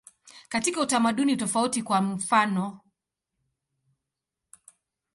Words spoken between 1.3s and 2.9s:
tofauti, kwa mfanof.